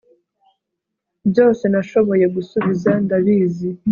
byose 1.29 1.63
nashoboye 1.71 2.25
gusubiza. 2.35 2.91
ndabizi 3.05 3.69